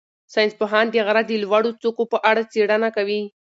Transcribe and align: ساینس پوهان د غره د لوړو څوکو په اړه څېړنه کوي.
ساینس 0.33 0.53
پوهان 0.59 0.85
د 0.89 0.95
غره 1.07 1.23
د 1.25 1.31
لوړو 1.43 1.71
څوکو 1.81 2.03
په 2.11 2.17
اړه 2.29 2.41
څېړنه 2.51 2.89
کوي. 2.95 3.21